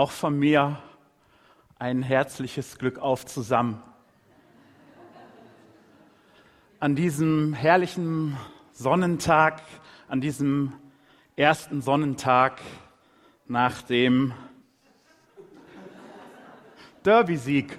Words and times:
auch 0.00 0.12
von 0.12 0.38
mir 0.38 0.78
ein 1.78 2.02
herzliches 2.02 2.78
Glück 2.78 2.98
auf 2.98 3.26
zusammen. 3.26 3.82
An 6.78 6.96
diesem 6.96 7.52
herrlichen 7.52 8.34
Sonnentag, 8.72 9.60
an 10.08 10.22
diesem 10.22 10.72
ersten 11.36 11.82
Sonnentag 11.82 12.62
nach 13.46 13.82
dem 13.82 14.32
Derby-Sieg. 17.02 17.78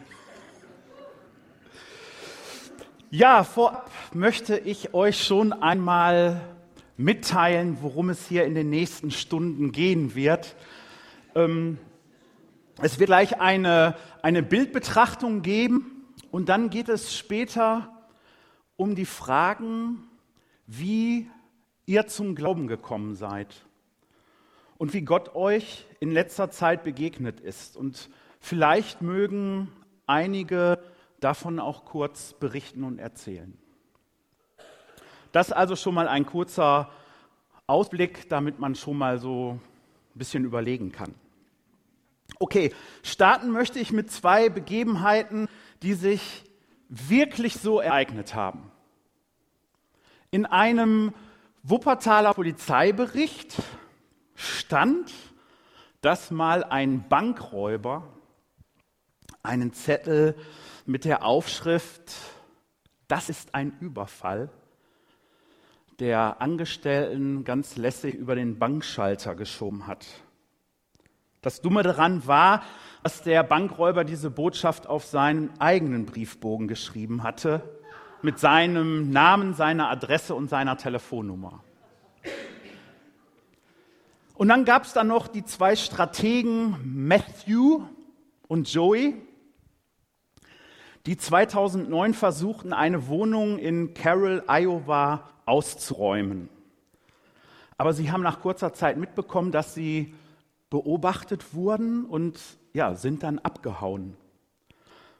Ja, 3.09 3.43
vorab 3.43 3.89
möchte 4.13 4.59
ich 4.59 4.93
euch 4.93 5.25
schon 5.25 5.53
einmal 5.53 6.39
mitteilen, 6.97 7.79
worum 7.81 8.11
es 8.11 8.27
hier 8.27 8.45
in 8.45 8.53
den 8.53 8.69
nächsten 8.69 9.09
Stunden 9.09 9.71
gehen 9.71 10.13
wird. 10.13 10.55
Ähm, 11.33 11.79
es 12.79 12.99
wird 12.99 13.07
gleich 13.07 13.39
eine, 13.39 13.95
eine 14.21 14.43
Bildbetrachtung 14.43 15.41
geben 15.41 16.05
und 16.31 16.49
dann 16.49 16.69
geht 16.69 16.89
es 16.89 17.15
später 17.15 17.91
um 18.75 18.95
die 18.95 19.05
Fragen, 19.05 20.07
wie 20.67 21.29
ihr 21.85 22.07
zum 22.07 22.35
Glauben 22.35 22.67
gekommen 22.67 23.15
seid 23.15 23.53
und 24.77 24.93
wie 24.93 25.01
Gott 25.01 25.35
euch 25.35 25.85
in 25.99 26.11
letzter 26.11 26.49
Zeit 26.49 26.83
begegnet 26.83 27.39
ist. 27.39 27.77
Und 27.77 28.09
vielleicht 28.39 29.01
mögen 29.01 29.71
einige 30.07 30.79
davon 31.19 31.59
auch 31.59 31.85
kurz 31.85 32.33
berichten 32.33 32.83
und 32.83 32.97
erzählen. 32.97 33.57
Das 35.31 35.51
also 35.51 35.75
schon 35.75 35.93
mal 35.93 36.07
ein 36.07 36.25
kurzer 36.25 36.89
Ausblick, 37.67 38.27
damit 38.29 38.59
man 38.59 38.75
schon 38.75 38.97
mal 38.97 39.19
so 39.19 39.59
ein 40.15 40.17
bisschen 40.17 40.43
überlegen 40.43 40.91
kann. 40.91 41.13
Okay, 42.41 42.73
starten 43.03 43.51
möchte 43.51 43.77
ich 43.77 43.91
mit 43.91 44.09
zwei 44.09 44.49
Begebenheiten, 44.49 45.47
die 45.83 45.93
sich 45.93 46.43
wirklich 46.89 47.53
so 47.53 47.79
ereignet 47.79 48.33
haben. 48.33 48.71
In 50.31 50.47
einem 50.47 51.13
Wuppertaler 51.61 52.33
Polizeibericht 52.33 53.61
stand, 54.33 55.13
dass 56.01 56.31
mal 56.31 56.63
ein 56.63 57.07
Bankräuber 57.07 58.11
einen 59.43 59.71
Zettel 59.73 60.35
mit 60.87 61.05
der 61.05 61.23
Aufschrift, 61.23 62.11
das 63.07 63.29
ist 63.29 63.53
ein 63.53 63.77
Überfall, 63.81 64.49
der 65.99 66.41
Angestellten 66.41 67.43
ganz 67.43 67.77
lässig 67.77 68.15
über 68.15 68.33
den 68.33 68.57
Bankschalter 68.57 69.35
geschoben 69.35 69.85
hat. 69.85 70.07
Das 71.41 71.59
Dumme 71.59 71.81
daran 71.81 72.27
war, 72.27 72.61
dass 73.01 73.23
der 73.23 73.41
Bankräuber 73.41 74.03
diese 74.03 74.29
Botschaft 74.29 74.85
auf 74.85 75.05
seinen 75.05 75.49
eigenen 75.59 76.05
Briefbogen 76.05 76.67
geschrieben 76.67 77.23
hatte, 77.23 77.63
mit 78.21 78.37
seinem 78.37 79.09
Namen, 79.09 79.55
seiner 79.55 79.89
Adresse 79.89 80.35
und 80.35 80.51
seiner 80.51 80.77
Telefonnummer. 80.77 81.63
Und 84.35 84.49
dann 84.49 84.65
gab 84.65 84.83
es 84.83 84.93
da 84.93 85.03
noch 85.03 85.27
die 85.27 85.43
zwei 85.43 85.75
Strategen 85.75 87.07
Matthew 87.07 87.85
und 88.47 88.71
Joey, 88.71 89.15
die 91.07 91.17
2009 91.17 92.13
versuchten, 92.13 92.71
eine 92.71 93.07
Wohnung 93.07 93.57
in 93.57 93.95
Carroll, 93.95 94.43
Iowa 94.47 95.27
auszuräumen. 95.47 96.49
Aber 97.79 97.93
sie 97.93 98.11
haben 98.11 98.21
nach 98.21 98.41
kurzer 98.41 98.73
Zeit 98.73 98.97
mitbekommen, 98.97 99.51
dass 99.51 99.73
sie 99.73 100.13
beobachtet 100.71 101.53
wurden 101.53 102.05
und 102.05 102.39
ja, 102.73 102.95
sind 102.95 103.21
dann 103.21 103.37
abgehauen. 103.37 104.17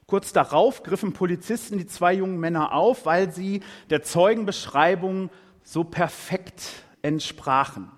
Kurz 0.07 0.33
darauf 0.33 0.81
griffen 0.81 1.13
Polizisten 1.13 1.77
die 1.77 1.85
zwei 1.85 2.13
jungen 2.13 2.39
Männer 2.39 2.73
auf, 2.73 3.05
weil 3.05 3.31
sie 3.31 3.61
der 3.91 4.01
Zeugenbeschreibung 4.01 5.29
so 5.63 5.83
perfekt 5.83 6.83
entsprachen. 7.03 7.91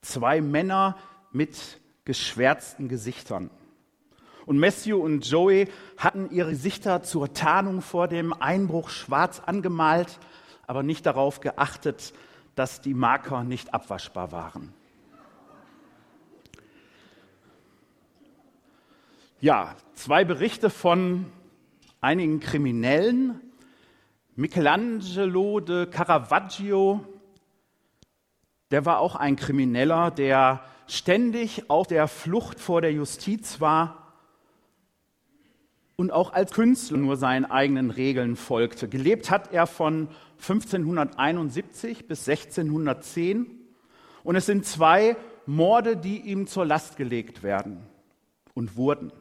Zwei 0.00 0.40
Männer 0.40 0.96
mit 1.30 1.80
geschwärzten 2.04 2.88
Gesichtern. 2.88 3.50
Und 4.46 4.58
Matthew 4.58 4.96
und 4.96 5.28
Joey 5.28 5.68
hatten 5.98 6.30
ihre 6.30 6.50
Gesichter 6.50 7.02
zur 7.02 7.32
Tarnung 7.34 7.82
vor 7.82 8.08
dem 8.08 8.32
Einbruch 8.32 8.90
schwarz 8.90 9.40
angemalt, 9.44 10.18
aber 10.66 10.82
nicht 10.82 11.04
darauf 11.04 11.40
geachtet, 11.40 12.14
dass 12.54 12.80
die 12.80 12.94
Marker 12.94 13.44
nicht 13.44 13.74
abwaschbar 13.74 14.32
waren. 14.32 14.72
Ja, 19.38 19.76
zwei 19.92 20.24
Berichte 20.24 20.70
von 20.70 21.26
einigen 22.00 22.40
Kriminellen. 22.40 23.38
Michelangelo 24.34 25.60
de 25.60 25.84
Caravaggio, 25.84 27.04
der 28.70 28.86
war 28.86 28.98
auch 28.98 29.14
ein 29.14 29.36
Krimineller, 29.36 30.10
der 30.10 30.64
ständig 30.86 31.68
auf 31.68 31.86
der 31.86 32.08
Flucht 32.08 32.60
vor 32.60 32.80
der 32.80 32.94
Justiz 32.94 33.60
war 33.60 34.14
und 35.96 36.12
auch 36.12 36.32
als 36.32 36.52
Künstler 36.52 36.96
nur 36.96 37.18
seinen 37.18 37.44
eigenen 37.44 37.90
Regeln 37.90 38.36
folgte. 38.36 38.88
Gelebt 38.88 39.30
hat 39.30 39.52
er 39.52 39.66
von 39.66 40.08
1571 40.38 42.08
bis 42.08 42.26
1610 42.26 43.50
und 44.24 44.34
es 44.34 44.46
sind 44.46 44.64
zwei 44.64 45.14
Morde, 45.44 45.98
die 45.98 46.20
ihm 46.20 46.46
zur 46.46 46.64
Last 46.64 46.96
gelegt 46.96 47.42
werden 47.42 47.82
und 48.54 48.76
wurden. 48.76 49.12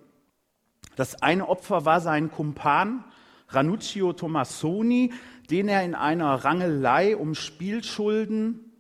Das 0.96 1.22
eine 1.22 1.48
Opfer 1.48 1.86
war 1.86 2.02
sein 2.02 2.32
Kumpan 2.32 3.04
Ranuccio 3.50 4.14
Tomassoni, 4.14 5.14
den 5.50 5.68
er 5.68 5.84
in 5.84 5.96
einer 5.96 6.34
Rangelei 6.34 7.16
um 7.16 7.36
Spielschulden 7.36 8.72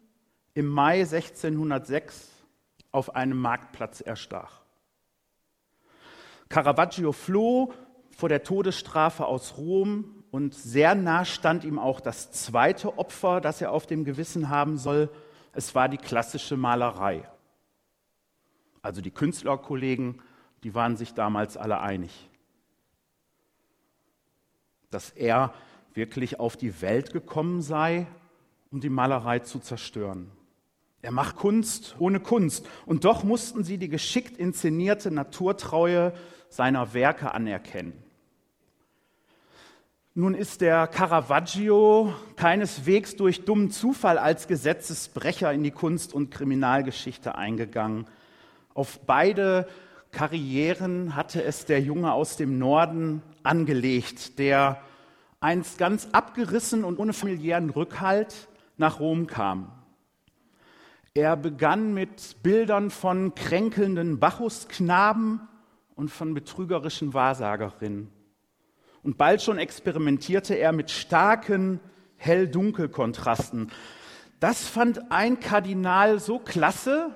im 0.53 0.67
Mai 0.67 1.01
1606 1.01 2.29
auf 2.91 3.15
einem 3.15 3.37
Marktplatz 3.37 4.01
erstach. 4.01 4.61
Caravaggio 6.49 7.11
floh 7.11 7.73
vor 8.09 8.29
der 8.29 8.43
Todesstrafe 8.43 9.25
aus 9.25 9.57
Rom 9.57 10.23
und 10.31 10.53
sehr 10.53 10.95
nah 10.95 11.25
stand 11.25 11.63
ihm 11.63 11.79
auch 11.79 11.99
das 11.99 12.31
zweite 12.31 12.97
Opfer, 12.97 13.41
das 13.41 13.61
er 13.61 13.71
auf 13.71 13.85
dem 13.85 14.05
Gewissen 14.05 14.49
haben 14.49 14.77
soll. 14.77 15.09
Es 15.53 15.75
war 15.75 15.89
die 15.89 15.97
klassische 15.97 16.57
Malerei. 16.57 17.27
Also 18.81 19.01
die 19.01 19.11
Künstlerkollegen 19.11 20.21
die 20.65 20.73
waren 20.73 20.97
sich 20.97 21.13
damals 21.13 21.57
alle 21.57 21.79
einig, 21.79 22.27
dass 24.89 25.11
er 25.11 25.53
wirklich 25.93 26.39
auf 26.39 26.57
die 26.57 26.81
Welt 26.81 27.13
gekommen 27.13 27.61
sei, 27.61 28.07
um 28.71 28.81
die 28.81 28.89
Malerei 28.89 29.37
zu 29.37 29.59
zerstören. 29.59 30.31
Er 31.03 31.11
macht 31.11 31.35
Kunst 31.35 31.95
ohne 31.99 32.19
Kunst. 32.19 32.67
Und 32.87 33.05
doch 33.05 33.23
mussten 33.23 33.63
sie 33.63 33.77
die 33.77 33.89
geschickt 33.89 34.37
inszenierte 34.37 35.11
Naturtreue 35.11 36.13
seiner 36.49 36.95
Werke 36.95 37.31
anerkennen. 37.31 37.93
Nun 40.15 40.33
ist 40.33 40.61
der 40.61 40.87
Caravaggio 40.87 42.11
keineswegs 42.37 43.15
durch 43.15 43.45
dummen 43.45 43.69
Zufall 43.69 44.17
als 44.17 44.47
Gesetzesbrecher 44.47 45.53
in 45.53 45.61
die 45.61 45.69
Kunst- 45.69 46.15
und 46.15 46.31
Kriminalgeschichte 46.31 47.35
eingegangen. 47.35 48.07
Auf 48.73 49.01
beide 49.05 49.67
Karrieren 50.15 51.17
hatte 51.17 51.43
es 51.43 51.65
der 51.65 51.81
Junge 51.81 52.13
aus 52.13 52.37
dem 52.37 52.57
Norden 52.57 53.21
angelegt, 53.43 54.39
der 54.39 54.79
einst 55.41 55.77
ganz 55.77 56.07
abgerissen 56.13 56.85
und 56.85 56.99
ohne 56.99 57.11
familiären 57.11 57.69
Rückhalt 57.69 58.47
nach 58.77 59.01
Rom 59.01 59.27
kam. 59.27 59.73
Er 61.13 61.35
begann 61.35 61.93
mit 61.93 62.41
Bildern 62.43 62.91
von 62.91 63.35
kränkelnden 63.35 64.17
Bachusknaben 64.17 65.41
und 65.95 66.09
von 66.11 66.33
betrügerischen 66.33 67.13
Wahrsagerinnen. 67.13 68.09
Und 69.03 69.17
bald 69.17 69.41
schon 69.41 69.57
experimentierte 69.57 70.53
er 70.55 70.71
mit 70.71 70.91
starken 70.91 71.81
Hell-Dunkel-Kontrasten. 72.15 73.69
Das 74.39 74.65
fand 74.65 75.11
ein 75.11 75.41
Kardinal 75.41 76.21
so 76.21 76.39
klasse, 76.39 77.13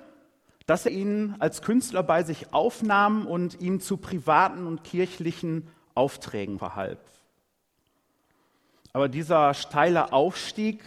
dass 0.70 0.86
er 0.86 0.92
ihn 0.92 1.36
als 1.40 1.64
Künstler 1.64 2.04
bei 2.04 2.22
sich 2.22 2.54
aufnahm 2.54 3.26
und 3.26 3.60
ihm 3.60 3.82
zu 3.82 3.98
privaten 3.98 4.68
und 4.68 4.84
kirchlichen 4.84 5.68
Aufträgen 5.96 6.60
verhalf. 6.60 7.00
Aber 8.94 9.10
dieser 9.10 9.56
steile 9.56 10.14
Aufstieg 10.14 10.84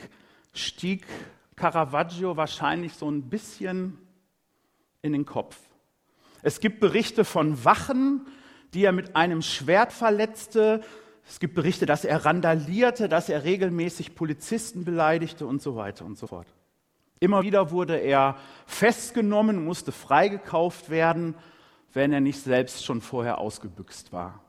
stieg 0.53 1.05
Caravaggio 1.57 2.37
wahrscheinlich 2.37 2.95
so 2.95 3.11
ein 3.11 3.23
bisschen 3.23 3.99
in 5.03 5.13
den 5.13 5.27
Kopf. 5.27 5.59
Es 6.43 6.61
gibt 6.61 6.79
Berichte 6.79 7.25
von 7.25 7.65
Wachen, 7.65 8.25
die 8.75 8.85
er 8.85 8.93
mit 8.93 9.17
einem 9.17 9.43
Schwert 9.43 9.93
verletzte. 9.93 10.83
Es 11.29 11.41
gibt 11.41 11.57
Berichte, 11.57 11.87
dass 11.87 12.05
er 12.05 12.25
randalierte, 12.25 13.09
dass 13.09 13.29
er 13.29 13.43
regelmäßig 13.43 14.15
Polizisten 14.15 14.85
beleidigte 14.85 15.45
und 15.45 15.61
so 15.61 15.75
weiter 15.75 16.05
und 16.05 16.17
so 16.17 16.29
fort. 16.29 16.47
Immer 17.23 17.43
wieder 17.43 17.71
wurde 17.71 17.97
er 17.97 18.37
festgenommen, 18.67 19.65
musste 19.65 19.93
freigekauft 19.93 20.91
werden 20.91 21.35
wenn 21.93 22.13
er 22.13 22.21
nicht 22.21 22.41
selbst 22.41 22.85
schon 22.85 23.01
vorher 23.01 23.39
ausgebüxt 23.39 24.13
war. 24.13 24.41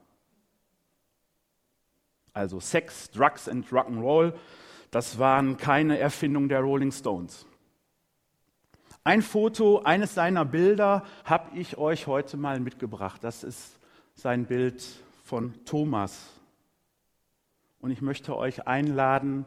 Also 2.34 2.60
Sex, 2.60 3.12
Drugs 3.12 3.48
and 3.48 3.68
Rock'n'Roll, 3.68 4.34
das 4.92 5.20
waren 5.20 5.58
keine 5.58 6.00
Erfindung 6.00 6.50
der 6.50 6.62
Rolling 6.62 6.92
Stones. 6.92 7.46
Ein 9.04 9.22
Foto 9.22 9.82
eines 9.84 10.16
seiner 10.16 10.46
Bilder 10.46 11.04
habe 11.26 11.58
ich 11.58 11.78
euch 11.78 12.08
heute 12.08 12.38
mal 12.38 12.60
mitgebracht. 12.60 13.24
Das 13.24 13.44
ist 13.44 13.80
sein 14.16 14.46
Bild 14.46 14.84
von 15.26 15.54
Thomas. 15.66 16.30
Und 17.82 17.92
ich 17.92 18.02
möchte 18.02 18.36
euch 18.38 18.66
einladen, 18.66 19.46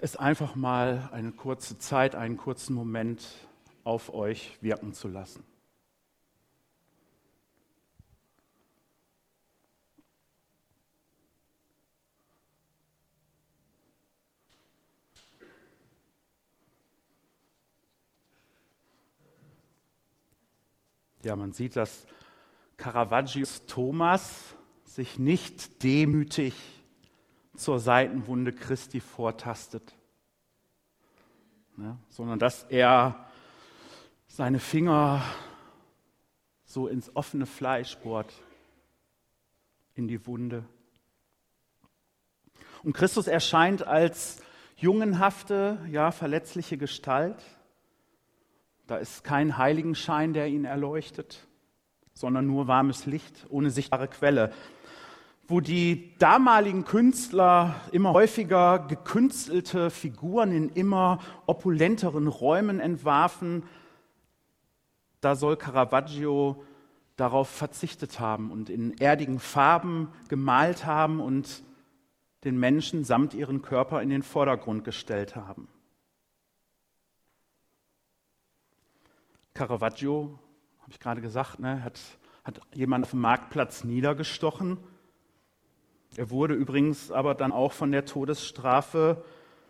es 0.00 0.16
einfach 0.16 0.54
mal 0.54 1.08
eine 1.12 1.32
kurze 1.32 1.78
Zeit, 1.78 2.14
einen 2.14 2.36
kurzen 2.36 2.74
Moment 2.74 3.26
auf 3.84 4.12
euch 4.12 4.58
wirken 4.60 4.92
zu 4.92 5.08
lassen. 5.08 5.42
Ja, 21.22 21.34
man 21.34 21.52
sieht, 21.52 21.74
dass 21.74 22.06
Caravaggios 22.76 23.66
Thomas 23.66 24.54
sich 24.84 25.18
nicht 25.18 25.82
demütig 25.82 26.54
zur 27.56 27.78
Seitenwunde 27.78 28.52
Christi 28.52 29.00
vortastet, 29.00 29.94
ne, 31.76 31.98
sondern 32.08 32.38
dass 32.38 32.64
er 32.64 33.26
seine 34.26 34.58
Finger 34.58 35.22
so 36.64 36.88
ins 36.88 37.14
offene 37.14 37.46
Fleisch 37.46 37.96
bohrt, 37.98 38.32
in 39.94 40.08
die 40.08 40.26
Wunde. 40.26 40.64
Und 42.82 42.92
Christus 42.92 43.26
erscheint 43.26 43.86
als 43.86 44.42
jungenhafte, 44.76 45.78
ja, 45.90 46.10
verletzliche 46.10 46.76
Gestalt 46.76 47.42
da 48.86 48.98
ist 48.98 49.24
kein 49.24 49.58
Heiligenschein, 49.58 50.32
der 50.32 50.46
ihn 50.46 50.64
erleuchtet, 50.64 51.46
sondern 52.14 52.46
nur 52.46 52.68
warmes 52.68 53.06
Licht 53.06 53.46
ohne 53.48 53.70
sichtbare 53.70 54.08
Quelle. 54.08 54.52
Wo 55.48 55.60
die 55.60 56.16
damaligen 56.18 56.84
Künstler 56.84 57.80
immer 57.92 58.12
häufiger 58.12 58.80
gekünstelte 58.80 59.90
Figuren 59.90 60.50
in 60.50 60.68
immer 60.70 61.20
opulenteren 61.46 62.26
Räumen 62.26 62.80
entwarfen, 62.80 63.62
da 65.20 65.36
soll 65.36 65.56
Caravaggio 65.56 66.64
darauf 67.16 67.48
verzichtet 67.48 68.18
haben 68.18 68.50
und 68.50 68.70
in 68.70 68.98
erdigen 68.98 69.38
Farben 69.38 70.12
gemalt 70.28 70.84
haben 70.84 71.20
und 71.20 71.62
den 72.44 72.58
Menschen 72.58 73.04
samt 73.04 73.32
ihren 73.32 73.62
Körper 73.62 74.02
in 74.02 74.10
den 74.10 74.22
Vordergrund 74.22 74.84
gestellt 74.84 75.36
haben. 75.36 75.68
Caravaggio, 79.54 80.38
habe 80.80 80.90
ich 80.90 81.00
gerade 81.00 81.20
gesagt, 81.20 81.58
ne, 81.60 81.82
hat, 81.82 82.00
hat 82.44 82.60
jemand 82.74 83.04
auf 83.04 83.10
dem 83.10 83.20
Marktplatz 83.20 83.84
niedergestochen. 83.84 84.78
Er 86.16 86.30
wurde 86.30 86.54
übrigens 86.54 87.10
aber 87.10 87.34
dann 87.34 87.52
auch 87.52 87.72
von 87.72 87.92
der 87.92 88.04
Todesstrafe 88.04 89.22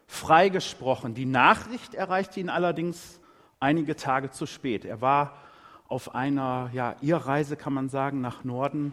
freigesprochen. 0.06 1.14
Die 1.14 1.26
Nachricht 1.26 1.94
erreichte 1.94 2.40
ihn 2.40 2.48
allerdings 2.48 3.20
einige 3.58 3.96
Tage 3.96 4.30
zu 4.30 4.46
spät. 4.46 4.84
Er 4.84 5.00
war 5.00 5.36
auf 5.88 6.14
einer 6.14 6.70
ja, 6.72 6.96
Irrreise, 7.00 7.56
kann 7.56 7.72
man 7.72 7.88
sagen, 7.88 8.20
nach 8.20 8.44
Norden, 8.44 8.92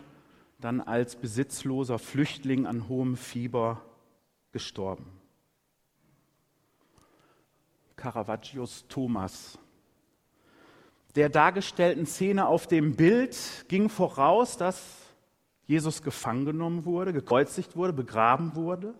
dann 0.59 0.81
als 0.81 1.15
besitzloser 1.15 1.99
Flüchtling 1.99 2.65
an 2.65 2.87
hohem 2.87 3.17
Fieber 3.17 3.81
gestorben. 4.51 5.05
Caravaggios 7.95 8.85
Thomas 8.87 9.59
der 11.15 11.29
dargestellten 11.29 12.05
Szene 12.05 12.47
auf 12.47 12.67
dem 12.67 12.95
Bild 12.95 13.37
ging 13.67 13.89
voraus, 13.89 14.57
dass 14.57 15.02
Jesus 15.65 16.01
gefangen 16.01 16.45
genommen 16.45 16.85
wurde, 16.85 17.13
gekreuzigt 17.13 17.75
wurde, 17.75 17.93
begraben 17.93 18.55
wurde. 18.55 18.93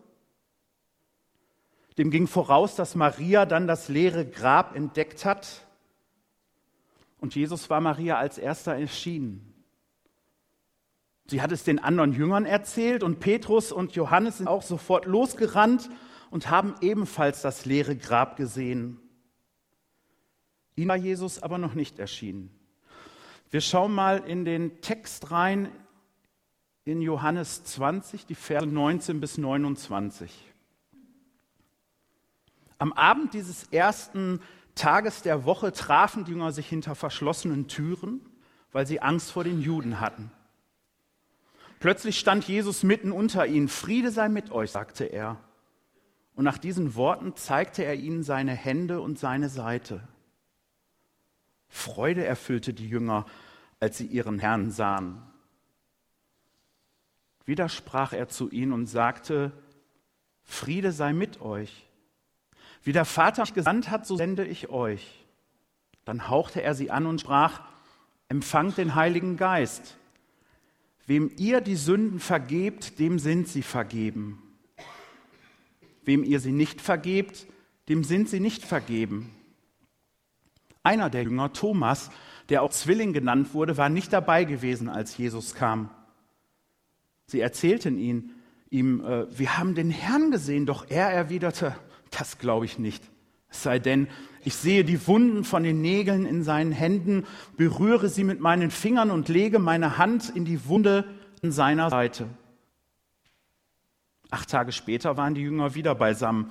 Dem 1.98 2.10
ging 2.10 2.27
voraus, 2.27 2.75
dass 2.75 2.95
Maria 2.95 3.45
dann 3.45 3.68
das 3.68 3.89
leere 3.89 4.25
Grab 4.25 4.75
entdeckt 4.75 5.25
hat. 5.25 5.68
Und 7.19 7.36
Jesus 7.36 7.69
war 7.69 7.81
Maria 7.81 8.18
als 8.18 8.38
erster 8.38 8.75
erschienen. 8.75 9.54
Sie 11.27 11.42
hat 11.42 11.51
es 11.51 11.63
den 11.63 11.80
anderen 11.80 12.13
Jüngern 12.13 12.45
erzählt 12.45 13.04
und 13.04 13.19
Petrus 13.19 13.71
und 13.71 13.95
Johannes 13.95 14.39
sind 14.39 14.48
auch 14.48 14.62
sofort 14.62 15.06
losgerannt 15.06 15.89
und 16.31 16.50
haben 16.50 16.75
ebenfalls 16.81 17.42
das 17.42 17.66
leere 17.66 17.95
Grab 17.95 18.36
gesehen. 18.36 19.00
Ihnen 20.75 20.89
war 20.89 20.98
Jesus 20.98 21.42
aber 21.42 21.57
noch 21.57 21.75
nicht 21.75 22.00
erschienen. 22.00 22.50
Wir 23.51 23.62
schauen 23.62 23.94
mal 23.94 24.18
in 24.25 24.45
den 24.45 24.81
Text 24.81 25.31
rein 25.31 25.71
in 26.85 27.01
Johannes 27.01 27.63
20, 27.63 28.25
die 28.25 28.35
Verse 28.35 28.68
19 28.68 29.19
bis 29.19 29.38
29. 29.38 30.53
Am 32.77 32.91
Abend 32.94 33.33
dieses 33.33 33.65
ersten 33.71 34.41
Tages 34.75 35.21
der 35.21 35.45
Woche 35.45 35.71
trafen 35.71 36.25
die 36.25 36.31
Jünger 36.31 36.51
sich 36.51 36.68
hinter 36.68 36.95
verschlossenen 36.95 37.68
Türen, 37.68 38.21
weil 38.71 38.85
sie 38.85 39.00
Angst 39.01 39.31
vor 39.31 39.44
den 39.44 39.62
Juden 39.62 40.00
hatten. 40.00 40.31
Plötzlich 41.80 42.18
stand 42.19 42.47
Jesus 42.47 42.83
mitten 42.83 43.12
unter 43.12 43.45
ihnen. 43.45 43.68
Friede 43.68 44.12
sei 44.12 44.30
mit 44.30 44.51
euch, 44.51 44.71
sagte 44.71 45.06
er. 45.06 45.38
Und 46.35 46.45
nach 46.45 46.57
diesen 46.57 46.95
Worten 46.95 47.35
zeigte 47.35 47.83
er 47.83 47.95
ihnen 47.95 48.24
seine 48.24 48.53
Hände 48.53 49.00
und 49.01 49.19
seine 49.19 49.50
Seite. 49.50 50.07
Freude 51.68 52.25
erfüllte 52.25 52.74
die 52.74 52.88
Jünger, 52.88 53.25
als 53.80 53.97
sie 53.97 54.06
ihren 54.06 54.39
Herrn 54.39 54.71
sahen. 54.71 55.21
Wieder 57.45 57.69
sprach 57.69 58.13
er 58.13 58.30
zu 58.30 58.50
ihnen 58.50 58.72
und 58.72 58.88
sagte, 58.88 59.51
Friede 60.44 60.92
sei 60.92 61.13
mit 61.13 61.42
euch. 61.42 61.86
Wie 62.84 62.92
der 62.92 63.06
Vater 63.06 63.44
mich 63.44 63.54
gesandt 63.54 63.90
hat, 63.90 64.06
so 64.06 64.18
sende 64.18 64.45
ich 64.45 64.69
euch. 64.69 65.25
Dann 66.06 66.30
hauchte 66.30 66.62
er 66.62 66.76
sie 66.76 66.92
an 66.92 67.06
und 67.06 67.21
sprach, 67.21 67.62
empfangt 68.30 68.78
den 68.78 68.95
Heiligen 68.95 69.38
Geist. 69.38 69.97
Wem 71.06 71.31
ihr 71.38 71.62
die 71.62 71.76
Sünden 71.76 72.19
vergebt, 72.19 73.00
dem 73.00 73.19
sind 73.19 73.47
sie 73.47 73.62
vergeben. 73.62 74.42
Wem 76.04 76.23
ihr 76.23 76.40
sie 76.40 76.52
nicht 76.52 76.81
vergebt, 76.81 77.47
dem 77.90 78.04
sind 78.04 78.30
sie 78.30 78.40
nicht 78.40 78.64
vergeben. 78.64 79.33
Einer 80.81 81.09
der 81.09 81.23
Jünger, 81.23 81.54
Thomas, 81.54 82.09
der 82.50 82.62
auch 82.62 82.71
Zwilling 82.71 83.14
genannt 83.14 83.54
wurde, 83.54 83.78
war 83.78 83.90
nicht 83.90 84.12
dabei 84.12 84.44
gewesen, 84.44 84.90
als 84.90 85.18
Jesus 85.18 85.56
kam. 85.56 85.90
Sie 87.25 87.39
erzählten 87.39 87.97
ihn, 87.97 88.31
ihm, 88.69 89.03
äh, 89.06 89.37
wir 89.37 89.57
haben 89.57 89.75
den 89.75 89.89
Herrn 89.89 90.31
gesehen, 90.31 90.65
doch 90.65 90.89
er 90.89 91.09
erwiderte, 91.09 91.75
das 92.11 92.37
glaube 92.37 92.65
ich 92.65 92.80
nicht. 92.80 93.03
Es 93.49 93.63
sei 93.63 93.80
denn, 93.80 94.07
ich 94.44 94.56
sehe 94.56 94.83
die 94.83 95.07
Wunden 95.07 95.44
von 95.44 95.63
den 95.63 95.81
Nägeln 95.81 96.25
in 96.25 96.44
seinen 96.44 96.71
Händen, 96.71 97.25
berühre 97.56 98.09
sie 98.09 98.23
mit 98.23 98.39
meinen 98.39 98.71
Fingern 98.71 99.11
und 99.11 99.30
lege 99.30 99.59
meine 99.59 99.97
Hand 99.97 100.31
in 100.35 100.44
die 100.44 100.65
Wunde 100.65 101.06
an 101.44 101.51
seiner 101.51 101.89
Seite. 101.89 102.27
Acht 104.31 104.49
Tage 104.49 104.71
später 104.71 105.18
waren 105.18 105.35
die 105.35 105.42
Jünger 105.42 105.75
wieder 105.75 105.94
beisammen. 105.94 106.49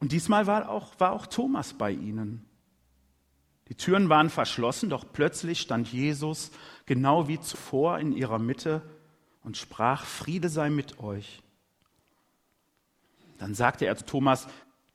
Und 0.00 0.12
diesmal 0.12 0.46
war 0.46 0.70
auch, 0.70 0.98
war 0.98 1.12
auch 1.12 1.26
Thomas 1.26 1.74
bei 1.74 1.92
ihnen. 1.92 2.46
Die 3.68 3.74
Türen 3.74 4.08
waren 4.08 4.30
verschlossen, 4.30 4.90
doch 4.90 5.04
plötzlich 5.12 5.60
stand 5.60 5.92
Jesus 5.92 6.50
genau 6.86 7.28
wie 7.28 7.38
zuvor 7.38 7.98
in 7.98 8.12
ihrer 8.12 8.38
Mitte 8.38 8.82
und 9.42 9.56
sprach, 9.56 10.04
Friede 10.04 10.48
sei 10.48 10.70
mit 10.70 11.00
euch. 11.00 11.42
Dann 13.38 13.54
sagte 13.54 13.86
er 13.86 13.96
zu 13.96 14.04
Thomas, 14.04 14.46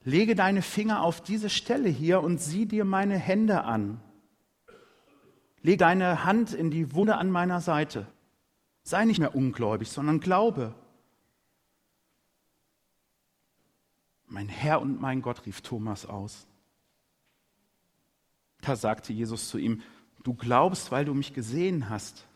lege 0.04 0.34
deine 0.34 0.62
Finger 0.62 1.02
auf 1.02 1.20
diese 1.20 1.50
Stelle 1.50 1.88
hier 1.88 2.22
und 2.22 2.40
sieh 2.40 2.66
dir 2.66 2.84
meine 2.84 3.18
Hände 3.18 3.64
an. 3.64 4.00
Leg 5.62 5.78
deine 5.78 6.24
Hand 6.24 6.54
in 6.54 6.70
die 6.70 6.94
Wunde 6.94 7.16
an 7.16 7.30
meiner 7.30 7.60
Seite. 7.60 8.06
Sei 8.84 9.04
nicht 9.04 9.18
mehr 9.18 9.34
ungläubig, 9.34 9.90
sondern 9.90 10.20
glaube. 10.20 10.74
Mein 14.26 14.48
Herr 14.48 14.80
und 14.80 15.00
mein 15.00 15.20
Gott, 15.20 15.44
rief 15.46 15.60
Thomas 15.60 16.06
aus. 16.06 16.46
Da 18.60 18.76
sagte 18.76 19.12
Jesus 19.12 19.48
zu 19.48 19.58
ihm, 19.58 19.82
du 20.22 20.34
glaubst, 20.34 20.90
weil 20.90 21.04
du 21.04 21.14
mich 21.14 21.34
gesehen 21.34 21.90
hast. 21.90 22.27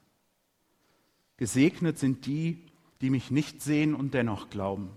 Gesegnet 1.43 1.99
sind 1.99 2.27
die, 2.27 2.57
die 3.01 3.11
mich 3.11 3.33
nicht 3.33 3.63
sehen 3.63 3.97
und 3.97 4.15
dennoch 4.15 4.49
glauben. 4.49 4.91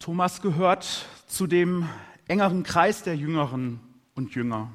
Thomas 0.00 0.42
gehört 0.42 1.06
zu 1.28 1.46
dem 1.46 1.88
engeren 2.26 2.64
Kreis 2.64 3.04
der 3.04 3.14
Jüngeren 3.14 3.78
und 4.16 4.34
Jünger. 4.34 4.72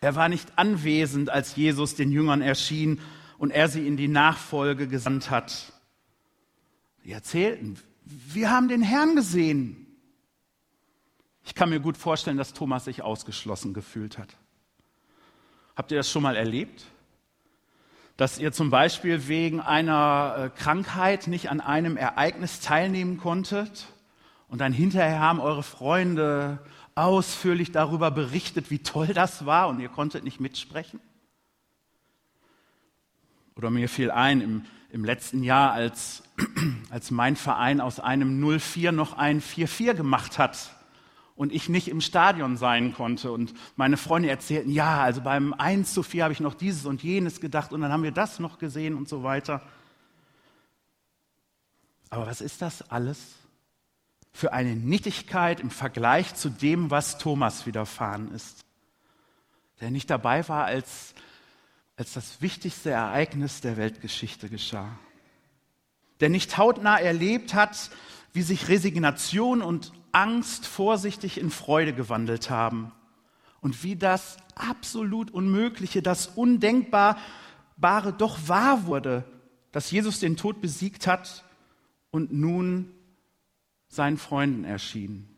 Er 0.00 0.14
war 0.14 0.28
nicht 0.28 0.56
anwesend, 0.56 1.30
als 1.30 1.56
Jesus 1.56 1.96
den 1.96 2.12
Jüngern 2.12 2.42
erschien 2.42 3.00
und 3.38 3.50
er 3.50 3.68
sie 3.68 3.84
in 3.84 3.96
die 3.96 4.06
Nachfolge 4.06 4.86
gesandt 4.86 5.32
hat. 5.32 5.72
Sie 7.02 7.10
erzählten, 7.10 7.76
wir 8.04 8.52
haben 8.52 8.68
den 8.68 8.82
Herrn 8.82 9.16
gesehen. 9.16 9.84
Ich 11.42 11.56
kann 11.56 11.70
mir 11.70 11.80
gut 11.80 11.96
vorstellen, 11.96 12.36
dass 12.36 12.52
Thomas 12.52 12.84
sich 12.84 13.02
ausgeschlossen 13.02 13.74
gefühlt 13.74 14.16
hat. 14.16 14.36
Habt 15.76 15.92
ihr 15.92 15.98
das 15.98 16.10
schon 16.10 16.22
mal 16.22 16.36
erlebt? 16.36 16.86
Dass 18.16 18.38
ihr 18.38 18.50
zum 18.50 18.70
Beispiel 18.70 19.28
wegen 19.28 19.60
einer 19.60 20.50
äh, 20.54 20.58
Krankheit 20.58 21.26
nicht 21.26 21.50
an 21.50 21.60
einem 21.60 21.98
Ereignis 21.98 22.60
teilnehmen 22.60 23.18
konntet 23.18 23.88
und 24.48 24.62
dann 24.62 24.72
hinterher 24.72 25.20
haben 25.20 25.38
eure 25.38 25.62
Freunde 25.62 26.60
ausführlich 26.94 27.72
darüber 27.72 28.10
berichtet, 28.10 28.70
wie 28.70 28.78
toll 28.78 29.08
das 29.08 29.44
war 29.44 29.68
und 29.68 29.78
ihr 29.80 29.90
konntet 29.90 30.24
nicht 30.24 30.40
mitsprechen? 30.40 30.98
Oder 33.54 33.68
mir 33.68 33.90
fiel 33.90 34.10
ein, 34.10 34.40
im, 34.40 34.64
im 34.90 35.04
letzten 35.04 35.42
Jahr, 35.42 35.72
als, 35.72 36.22
als 36.90 37.10
mein 37.10 37.36
Verein 37.36 37.82
aus 37.82 38.00
einem 38.00 38.42
0-4 38.42 38.92
noch 38.92 39.12
ein 39.18 39.42
4-4 39.42 39.92
gemacht 39.92 40.38
hat 40.38 40.75
und 41.36 41.52
ich 41.52 41.68
nicht 41.68 41.88
im 41.88 42.00
Stadion 42.00 42.56
sein 42.56 42.94
konnte. 42.94 43.30
Und 43.30 43.52
meine 43.76 43.96
Freunde 43.96 44.30
erzählten, 44.30 44.70
ja, 44.70 45.02
also 45.02 45.20
beim 45.20 45.52
1 45.52 45.92
zu 45.92 46.02
4 46.02 46.24
habe 46.24 46.32
ich 46.32 46.40
noch 46.40 46.54
dieses 46.54 46.86
und 46.86 47.02
jenes 47.02 47.40
gedacht 47.40 47.72
und 47.72 47.82
dann 47.82 47.92
haben 47.92 48.02
wir 48.02 48.12
das 48.12 48.40
noch 48.40 48.58
gesehen 48.58 48.94
und 48.94 49.08
so 49.08 49.22
weiter. 49.22 49.62
Aber 52.10 52.26
was 52.26 52.40
ist 52.40 52.62
das 52.62 52.90
alles 52.90 53.34
für 54.32 54.52
eine 54.52 54.74
Nichtigkeit 54.74 55.60
im 55.60 55.70
Vergleich 55.70 56.34
zu 56.34 56.48
dem, 56.48 56.90
was 56.90 57.18
Thomas 57.18 57.66
widerfahren 57.66 58.32
ist, 58.32 58.64
der 59.80 59.90
nicht 59.90 60.10
dabei 60.10 60.46
war, 60.48 60.64
als, 60.64 61.14
als 61.96 62.14
das 62.14 62.40
wichtigste 62.40 62.90
Ereignis 62.90 63.60
der 63.60 63.76
Weltgeschichte 63.76 64.48
geschah, 64.48 64.98
der 66.20 66.30
nicht 66.30 66.56
hautnah 66.56 66.98
erlebt 66.98 67.54
hat, 67.54 67.90
wie 68.36 68.42
sich 68.42 68.68
Resignation 68.68 69.62
und 69.62 69.92
Angst 70.12 70.66
vorsichtig 70.66 71.40
in 71.40 71.50
Freude 71.50 71.94
gewandelt 71.94 72.50
haben 72.50 72.92
und 73.62 73.82
wie 73.82 73.96
das 73.96 74.36
absolut 74.54 75.30
Unmögliche, 75.30 76.02
das 76.02 76.26
Undenkbare 76.26 77.16
doch 78.18 78.38
wahr 78.46 78.84
wurde, 78.84 79.24
dass 79.72 79.90
Jesus 79.90 80.20
den 80.20 80.36
Tod 80.36 80.60
besiegt 80.60 81.06
hat 81.06 81.44
und 82.10 82.30
nun 82.30 82.92
seinen 83.88 84.18
Freunden 84.18 84.64
erschienen. 84.64 85.34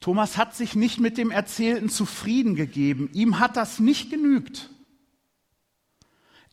Thomas 0.00 0.36
hat 0.36 0.54
sich 0.54 0.76
nicht 0.76 1.00
mit 1.00 1.16
dem 1.16 1.30
Erzählten 1.30 1.88
zufrieden 1.88 2.54
gegeben. 2.54 3.08
Ihm 3.14 3.38
hat 3.38 3.56
das 3.56 3.80
nicht 3.80 4.10
genügt. 4.10 4.68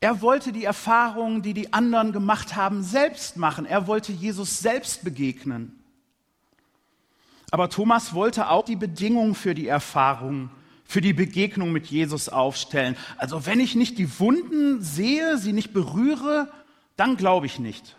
Er 0.03 0.22
wollte 0.22 0.51
die 0.51 0.65
Erfahrungen, 0.65 1.43
die 1.43 1.53
die 1.53 1.72
anderen 1.72 2.12
gemacht 2.12 2.57
haben, 2.57 2.83
selbst 2.83 3.38
machen. 3.38 3.65
Er 3.65 3.88
wollte 3.88 4.12
Jesus 4.12 4.60
selbst 4.60 5.05
begegnen. 5.05 5.81
Aber 7.51 7.69
Thomas 7.69 8.13
wollte 8.13 8.50
auch 8.50 8.65
die 8.65 8.75
Bedingungen 8.75 9.33
für 9.33 9.55
die 9.55 9.69
Erfahrung, 9.69 10.50
für 10.83 11.00
die 11.00 11.13
Begegnung 11.13 11.72
mit 11.72 11.88
Jesus 11.88 12.27
aufstellen. 12.27 12.98
Also 13.15 13.45
wenn 13.45 13.62
ich 13.62 13.75
nicht 13.75 13.98
die 13.98 14.19
Wunden 14.19 14.81
sehe, 14.81 15.38
sie 15.38 15.53
nicht 15.53 15.72
berühre, 15.72 16.51
dann 16.98 17.15
glaube 17.15 17.45
ich 17.45 17.60
nicht. 17.60 17.95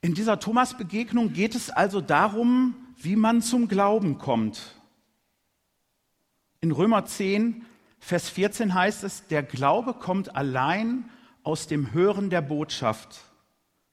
In 0.00 0.14
dieser 0.14 0.40
Thomas-Begegnung 0.40 1.34
geht 1.34 1.54
es 1.54 1.68
also 1.68 2.00
darum, 2.00 2.74
wie 2.96 3.16
man 3.16 3.42
zum 3.42 3.68
Glauben 3.68 4.16
kommt. 4.16 4.76
In 6.62 6.72
Römer 6.72 7.04
10, 7.04 7.66
Vers 8.00 8.28
14 8.30 8.74
heißt 8.74 9.04
es, 9.04 9.26
der 9.28 9.42
Glaube 9.42 9.94
kommt 9.94 10.34
allein 10.34 11.08
aus 11.42 11.66
dem 11.66 11.92
Hören 11.92 12.30
der 12.30 12.40
Botschaft. 12.40 13.20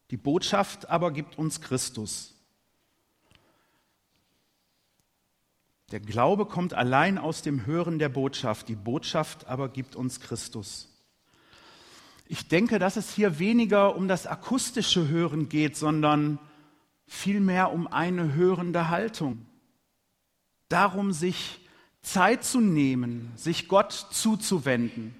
Die 0.09 0.17
Botschaft 0.17 0.89
aber 0.89 1.11
gibt 1.11 1.37
uns 1.37 1.61
Christus. 1.61 2.33
Der 5.91 5.99
Glaube 5.99 6.45
kommt 6.45 6.73
allein 6.73 7.17
aus 7.17 7.41
dem 7.41 7.65
Hören 7.65 7.99
der 7.99 8.09
Botschaft. 8.09 8.67
Die 8.67 8.75
Botschaft 8.75 9.47
aber 9.47 9.69
gibt 9.69 9.95
uns 9.95 10.19
Christus. 10.19 10.89
Ich 12.25 12.47
denke, 12.49 12.79
dass 12.79 12.97
es 12.97 13.13
hier 13.13 13.39
weniger 13.39 13.95
um 13.95 14.07
das 14.07 14.27
akustische 14.27 15.07
Hören 15.07 15.47
geht, 15.47 15.77
sondern 15.77 16.39
vielmehr 17.05 17.71
um 17.71 17.87
eine 17.87 18.33
hörende 18.33 18.89
Haltung. 18.89 19.45
Darum, 20.67 21.13
sich 21.13 21.66
Zeit 22.01 22.43
zu 22.43 22.61
nehmen, 22.61 23.31
sich 23.35 23.67
Gott 23.67 23.91
zuzuwenden, 23.91 25.15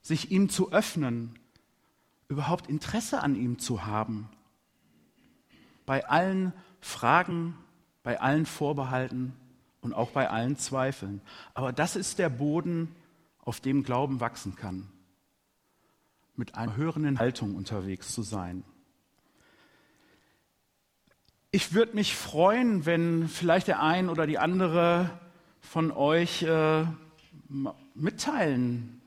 sich 0.00 0.30
ihm 0.30 0.48
zu 0.48 0.72
öffnen, 0.72 1.38
überhaupt 2.28 2.68
Interesse 2.68 3.22
an 3.22 3.34
ihm 3.34 3.58
zu 3.58 3.84
haben. 3.84 4.28
Bei 5.84 6.08
allen 6.08 6.52
Fragen, 6.80 7.56
bei 8.02 8.20
allen 8.20 8.46
Vorbehalten 8.46 9.34
und 9.80 9.92
auch 9.92 10.10
bei 10.10 10.30
allen 10.30 10.56
Zweifeln. 10.56 11.20
Aber 11.54 11.72
das 11.72 11.96
ist 11.96 12.18
der 12.18 12.30
Boden, 12.30 12.94
auf 13.44 13.60
dem 13.60 13.82
Glauben 13.82 14.20
wachsen 14.20 14.54
kann 14.54 14.88
mit 16.36 16.54
einer 16.54 16.76
hörenden 16.76 17.18
Haltung 17.18 17.54
unterwegs 17.54 18.12
zu 18.12 18.22
sein. 18.22 18.64
Ich 21.50 21.74
würde 21.74 21.94
mich 21.94 22.16
freuen, 22.16 22.86
wenn 22.86 23.28
vielleicht 23.28 23.68
der 23.68 23.82
ein 23.82 24.08
oder 24.08 24.26
die 24.26 24.38
andere 24.38 25.10
von 25.62 25.90
euch 25.90 26.42
äh, 26.42 26.84
mitteilen 27.94 29.00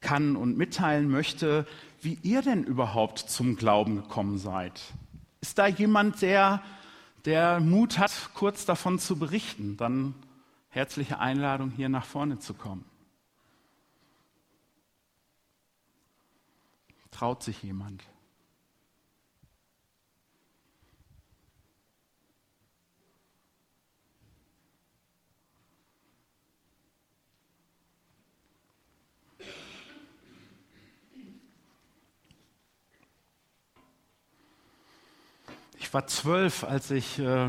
kann 0.00 0.36
und 0.36 0.56
mitteilen 0.56 1.10
möchte, 1.10 1.66
wie 2.00 2.18
ihr 2.22 2.40
denn 2.40 2.64
überhaupt 2.64 3.18
zum 3.18 3.56
Glauben 3.56 3.96
gekommen 3.96 4.38
seid. 4.38 4.80
Ist 5.42 5.58
da 5.58 5.66
jemand, 5.66 6.22
der, 6.22 6.62
der 7.26 7.60
Mut 7.60 7.98
hat, 7.98 8.30
kurz 8.34 8.64
davon 8.64 8.98
zu 8.98 9.18
berichten? 9.18 9.76
Dann 9.76 10.14
herzliche 10.70 11.18
Einladung, 11.18 11.70
hier 11.70 11.88
nach 11.90 12.06
vorne 12.06 12.38
zu 12.38 12.54
kommen. 12.54 12.84
Traut 17.10 17.42
sich 17.42 17.62
jemand? 17.62 18.02
Ich 35.90 35.94
war 35.94 36.06
zwölf, 36.06 36.62
als 36.62 36.92
ich 36.92 37.18
äh, 37.18 37.48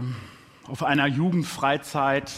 auf 0.65 0.81
einer 0.81 1.05
Jugendfreizeit 1.05 2.31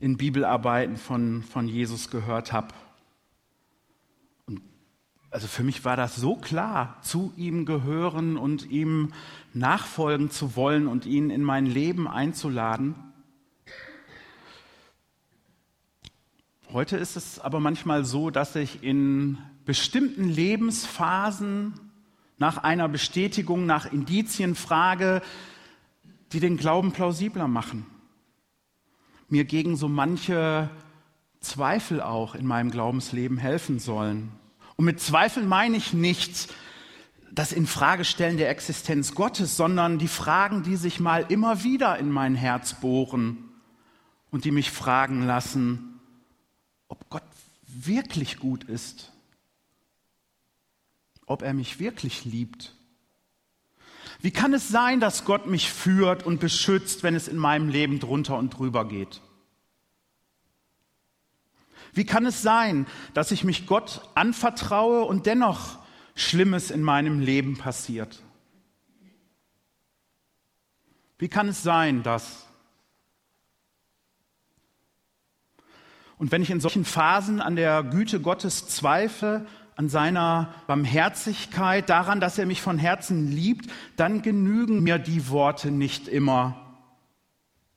in 0.00 0.16
Bibelarbeiten 0.16 0.96
von, 0.96 1.44
von 1.44 1.68
Jesus 1.68 2.10
gehört 2.10 2.52
habe 2.52 2.74
also 5.30 5.46
für 5.46 5.62
mich 5.62 5.84
war 5.84 5.96
das 5.96 6.16
so 6.16 6.34
klar, 6.34 6.96
zu 7.02 7.32
ihm 7.36 7.66
gehören 7.66 8.36
und 8.36 8.68
ihm 8.68 9.12
nachfolgen 9.54 10.28
zu 10.30 10.56
wollen 10.56 10.88
und 10.88 11.06
ihn 11.06 11.30
in 11.30 11.44
mein 11.44 11.66
Leben 11.66 12.08
einzuladen. 12.08 12.96
Heute 16.72 16.96
ist 16.96 17.14
es 17.14 17.38
aber 17.38 17.60
manchmal 17.60 18.04
so, 18.04 18.30
dass 18.30 18.56
ich 18.56 18.82
in 18.82 19.38
bestimmten 19.64 20.24
Lebensphasen 20.24 21.85
nach 22.38 22.58
einer 22.58 22.88
Bestätigung, 22.88 23.66
nach 23.66 23.90
Indizien 23.90 24.54
frage, 24.54 25.22
die 26.32 26.40
den 26.40 26.56
Glauben 26.56 26.92
plausibler 26.92 27.48
machen. 27.48 27.86
Mir 29.28 29.44
gegen 29.44 29.76
so 29.76 29.88
manche 29.88 30.70
Zweifel 31.40 32.00
auch 32.00 32.34
in 32.34 32.46
meinem 32.46 32.70
Glaubensleben 32.70 33.38
helfen 33.38 33.78
sollen. 33.78 34.32
Und 34.76 34.84
mit 34.84 35.00
Zweifeln 35.00 35.48
meine 35.48 35.76
ich 35.76 35.92
nicht 35.92 36.52
das 37.32 37.52
Infragestellen 37.52 38.36
der 38.36 38.50
Existenz 38.50 39.14
Gottes, 39.14 39.56
sondern 39.56 39.98
die 39.98 40.08
Fragen, 40.08 40.62
die 40.62 40.76
sich 40.76 41.00
mal 41.00 41.26
immer 41.28 41.64
wieder 41.64 41.98
in 41.98 42.10
mein 42.10 42.34
Herz 42.34 42.74
bohren 42.74 43.38
und 44.30 44.44
die 44.44 44.50
mich 44.50 44.70
fragen 44.70 45.26
lassen, 45.26 46.00
ob 46.88 47.08
Gott 47.10 47.22
wirklich 47.66 48.38
gut 48.38 48.64
ist, 48.64 49.12
ob 51.26 51.42
er 51.42 51.52
mich 51.52 51.78
wirklich 51.78 52.24
liebt. 52.24 52.74
Wie 54.20 54.30
kann 54.30 54.54
es 54.54 54.68
sein, 54.68 55.00
dass 55.00 55.24
Gott 55.24 55.46
mich 55.46 55.70
führt 55.70 56.24
und 56.24 56.40
beschützt, 56.40 57.02
wenn 57.02 57.14
es 57.14 57.28
in 57.28 57.36
meinem 57.36 57.68
Leben 57.68 57.98
drunter 57.98 58.38
und 58.38 58.50
drüber 58.50 58.88
geht? 58.88 59.20
Wie 61.92 62.06
kann 62.06 62.26
es 62.26 62.42
sein, 62.42 62.86
dass 63.14 63.30
ich 63.30 63.44
mich 63.44 63.66
Gott 63.66 64.02
anvertraue 64.14 65.04
und 65.04 65.26
dennoch 65.26 65.78
Schlimmes 66.14 66.70
in 66.70 66.82
meinem 66.82 67.20
Leben 67.20 67.56
passiert? 67.56 68.22
Wie 71.18 71.28
kann 71.28 71.48
es 71.48 71.62
sein, 71.62 72.02
dass... 72.02 72.46
Und 76.18 76.32
wenn 76.32 76.40
ich 76.40 76.50
in 76.50 76.60
solchen 76.60 76.86
Phasen 76.86 77.42
an 77.42 77.56
der 77.56 77.82
Güte 77.82 78.20
Gottes 78.20 78.68
zweifle, 78.68 79.46
an 79.76 79.90
seiner 79.90 80.54
Barmherzigkeit, 80.66 81.88
daran, 81.90 82.18
dass 82.18 82.38
er 82.38 82.46
mich 82.46 82.62
von 82.62 82.78
Herzen 82.78 83.30
liebt, 83.30 83.70
dann 83.96 84.22
genügen 84.22 84.82
mir 84.82 84.98
die 84.98 85.28
Worte 85.28 85.70
nicht 85.70 86.08
immer. 86.08 86.78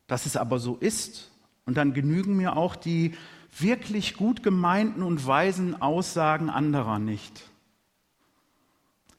Dass 0.08 0.26
es 0.26 0.38
aber 0.38 0.60
so 0.60 0.78
ist. 0.78 1.30
Und 1.66 1.76
dann 1.76 1.94
genügen 1.94 2.36
mir 2.38 2.56
auch 2.56 2.78
die 2.78 3.16
wirklich 3.58 4.16
gut 4.16 4.44
gemeinten 4.44 5.04
und 5.04 5.28
weisen 5.28 5.82
Aussagen 5.82 6.50
anderer 6.50 7.00
nicht. 7.00 7.44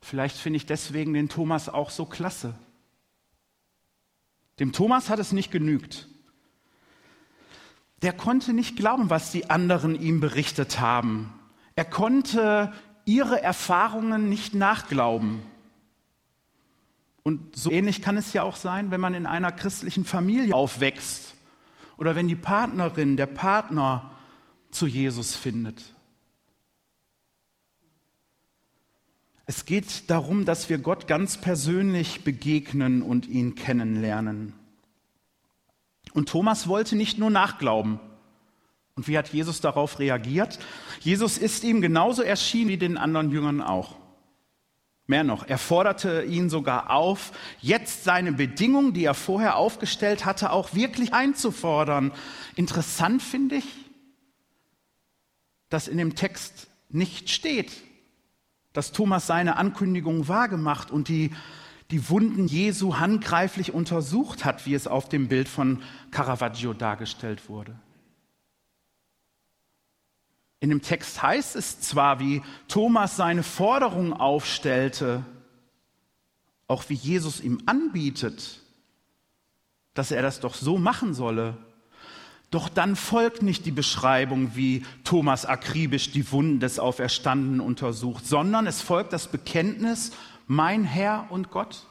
Vielleicht 0.00 0.38
finde 0.38 0.56
ich 0.56 0.66
deswegen 0.66 1.12
den 1.12 1.28
Thomas 1.28 1.68
auch 1.68 1.90
so 1.90 2.06
klasse. 2.06 2.54
Dem 4.58 4.72
Thomas 4.72 5.10
hat 5.10 5.18
es 5.18 5.32
nicht 5.32 5.50
genügt. 5.50 6.08
Der 8.00 8.14
konnte 8.14 8.54
nicht 8.54 8.76
glauben, 8.76 9.10
was 9.10 9.30
die 9.30 9.50
anderen 9.50 10.00
ihm 10.00 10.20
berichtet 10.20 10.80
haben. 10.80 11.34
Er 11.76 11.84
konnte 11.84 12.72
ihre 13.04 13.42
Erfahrungen 13.42 14.28
nicht 14.28 14.54
nachglauben. 14.54 15.42
Und 17.22 17.56
so 17.56 17.70
ähnlich 17.70 18.02
kann 18.02 18.16
es 18.16 18.32
ja 18.32 18.42
auch 18.42 18.56
sein, 18.56 18.90
wenn 18.90 19.00
man 19.00 19.14
in 19.14 19.26
einer 19.26 19.52
christlichen 19.52 20.04
Familie 20.04 20.54
aufwächst 20.54 21.34
oder 21.96 22.16
wenn 22.16 22.28
die 22.28 22.36
Partnerin, 22.36 23.16
der 23.16 23.26
Partner 23.26 24.10
zu 24.70 24.86
Jesus 24.86 25.36
findet. 25.36 25.94
Es 29.46 29.64
geht 29.64 30.08
darum, 30.08 30.44
dass 30.44 30.68
wir 30.68 30.78
Gott 30.78 31.08
ganz 31.08 31.36
persönlich 31.36 32.22
begegnen 32.22 33.02
und 33.02 33.26
ihn 33.26 33.56
kennenlernen. 33.56 34.54
Und 36.12 36.28
Thomas 36.28 36.68
wollte 36.68 36.96
nicht 36.96 37.18
nur 37.18 37.30
nachglauben. 37.30 37.98
Und 38.94 39.09
wie 39.09 39.16
hat 39.16 39.28
Jesus 39.28 39.61
darauf 39.61 39.99
reagiert? 39.99 40.59
Jesus 41.00 41.38
ist 41.38 41.64
ihm 41.64 41.80
genauso 41.80 42.23
erschienen 42.23 42.68
wie 42.68 42.76
den 42.76 42.99
anderen 42.99 43.30
Jüngern 43.30 43.62
auch. 43.62 43.97
Mehr 45.06 45.25
noch, 45.25 45.49
er 45.49 45.59
forderte 45.59 46.23
ihn 46.23 46.50
sogar 46.50 46.90
auf, 46.90 47.32
jetzt 47.61 48.04
seine 48.04 48.30
Bedingungen, 48.30 48.92
die 48.92 49.04
er 49.04 49.14
vorher 49.14 49.56
aufgestellt 49.56 50.25
hatte, 50.25 50.52
auch 50.52 50.73
wirklich 50.73 51.12
einzufordern. 51.12 52.12
Interessant 52.54 53.20
finde 53.20 53.56
ich, 53.56 53.64
dass 55.68 55.88
in 55.88 55.99
dem 55.99 56.14
Text 56.14 56.68
nicht 56.90 57.28
steht, 57.28 57.73
dass 58.73 58.92
Thomas 58.92 59.26
seine 59.26 59.56
Ankündigung 59.56 60.28
wahrgemacht 60.28 60.92
und 60.92 61.09
die, 61.09 61.32
die 61.90 62.09
Wunden 62.09 62.47
Jesu 62.47 62.99
handgreiflich 62.99 63.75
untersucht 63.75 64.44
hat, 64.44 64.64
wie 64.64 64.75
es 64.75 64.87
auf 64.87 65.09
dem 65.09 65.26
Bild 65.26 65.49
von 65.49 65.82
Caravaggio 66.12 66.73
dargestellt 66.73 67.49
wurde. 67.49 67.75
In 70.60 70.68
dem 70.68 70.82
Text 70.82 71.22
heißt 71.22 71.56
es 71.56 71.80
zwar, 71.80 72.20
wie 72.20 72.42
Thomas 72.68 73.16
seine 73.16 73.42
Forderung 73.42 74.12
aufstellte, 74.12 75.24
auch 76.66 76.84
wie 76.88 76.94
Jesus 76.94 77.40
ihm 77.40 77.62
anbietet, 77.64 78.60
dass 79.94 80.10
er 80.10 80.22
das 80.22 80.40
doch 80.40 80.54
so 80.54 80.78
machen 80.78 81.14
solle. 81.14 81.56
Doch 82.50 82.68
dann 82.68 82.94
folgt 82.94 83.42
nicht 83.42 83.64
die 83.64 83.70
Beschreibung, 83.70 84.54
wie 84.54 84.84
Thomas 85.02 85.46
akribisch 85.46 86.12
die 86.12 86.30
Wunden 86.30 86.60
des 86.60 86.78
Auferstandenen 86.78 87.60
untersucht, 87.60 88.26
sondern 88.26 88.66
es 88.66 88.82
folgt 88.82 89.12
das 89.12 89.28
Bekenntnis, 89.28 90.12
mein 90.46 90.84
Herr 90.84 91.26
und 91.30 91.50
Gott. 91.50 91.86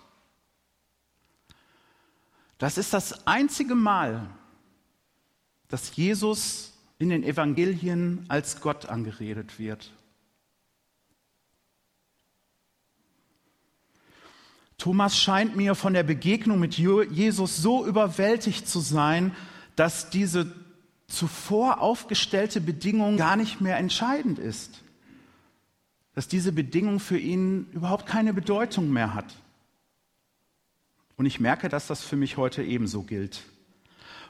Das 2.57 2.77
ist 2.77 2.93
das 2.93 3.25
einzige 3.25 3.73
Mal, 3.73 4.29
dass 5.69 5.95
Jesus 5.95 6.68
in 6.99 7.09
den 7.09 7.23
Evangelien 7.23 8.25
als 8.27 8.61
Gott 8.61 8.85
angeredet 8.87 9.57
wird. 9.57 9.91
Thomas 14.77 15.17
scheint 15.17 15.55
mir 15.57 15.75
von 15.75 15.93
der 15.93 16.03
Begegnung 16.03 16.59
mit 16.59 16.77
Jesus 16.77 17.57
so 17.57 17.85
überwältigt 17.85 18.67
zu 18.67 18.79
sein, 18.79 19.35
dass 19.75 20.09
diese 20.09 20.53
zuvor 21.07 21.81
aufgestellte 21.81 22.61
Bedingung 22.61 23.17
gar 23.17 23.35
nicht 23.35 23.59
mehr 23.59 23.77
entscheidend 23.77 24.39
ist. 24.39 24.81
Dass 26.15 26.27
diese 26.27 26.51
Bedingung 26.51 26.99
für 26.99 27.17
ihn 27.17 27.67
überhaupt 27.71 28.05
keine 28.05 28.33
Bedeutung 28.33 28.91
mehr 28.91 29.13
hat. 29.13 29.35
Und 31.17 31.25
ich 31.25 31.39
merke, 31.39 31.67
dass 31.67 31.87
das 31.87 32.01
für 32.03 32.15
mich 32.15 32.37
heute 32.37 32.63
ebenso 32.63 33.03
gilt. 33.03 33.43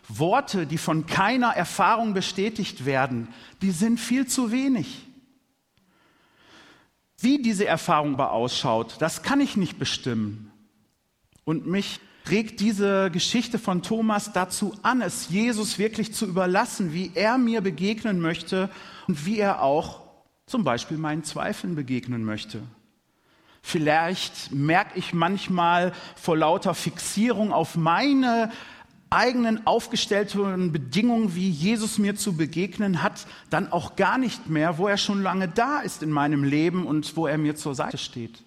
Worte, 0.09 0.65
die 0.65 0.77
von 0.77 1.05
keiner 1.05 1.49
Erfahrung 1.49 2.13
bestätigt 2.13 2.85
werden, 2.85 3.27
die 3.61 3.71
sind 3.71 3.99
viel 3.99 4.27
zu 4.27 4.51
wenig. 4.51 5.05
Wie 7.19 7.41
diese 7.41 7.65
Erfahrung 7.65 8.13
aber 8.15 8.31
ausschaut, 8.31 8.95
das 8.99 9.23
kann 9.23 9.39
ich 9.39 9.55
nicht 9.55 9.77
bestimmen. 9.77 10.51
Und 11.43 11.67
mich 11.67 11.99
regt 12.29 12.59
diese 12.59 13.11
Geschichte 13.11 13.59
von 13.59 13.81
Thomas 13.81 14.33
dazu 14.33 14.73
an, 14.83 15.01
es 15.01 15.29
Jesus 15.29 15.79
wirklich 15.79 16.13
zu 16.13 16.25
überlassen, 16.25 16.93
wie 16.93 17.11
er 17.15 17.37
mir 17.37 17.61
begegnen 17.61 18.19
möchte 18.19 18.69
und 19.07 19.25
wie 19.25 19.39
er 19.39 19.61
auch 19.61 20.01
zum 20.45 20.63
Beispiel 20.63 20.97
meinen 20.97 21.23
Zweifeln 21.23 21.75
begegnen 21.75 22.23
möchte. 22.23 22.61
Vielleicht 23.61 24.51
merke 24.51 24.97
ich 24.97 25.13
manchmal 25.13 25.93
vor 26.15 26.37
lauter 26.37 26.73
Fixierung 26.73 27.51
auf 27.51 27.75
meine 27.75 28.51
eigenen 29.09 29.65
aufgestellten 29.65 30.71
Bedingungen, 30.71 31.35
wie 31.35 31.49
Jesus 31.49 31.97
mir 31.97 32.15
zu 32.15 32.33
begegnen 32.33 33.01
hat, 33.01 33.25
dann 33.49 33.71
auch 33.71 33.95
gar 33.95 34.17
nicht 34.17 34.49
mehr, 34.49 34.77
wo 34.77 34.87
er 34.87 34.97
schon 34.97 35.21
lange 35.21 35.47
da 35.47 35.79
ist 35.79 36.03
in 36.03 36.11
meinem 36.11 36.43
Leben 36.43 36.85
und 36.85 37.15
wo 37.15 37.27
er 37.27 37.37
mir 37.37 37.55
zur 37.55 37.75
Seite 37.75 37.97
steht. 37.97 38.43